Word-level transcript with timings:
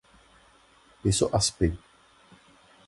Piso 1.03 1.29
a 1.31 1.39
Spi 1.39 1.77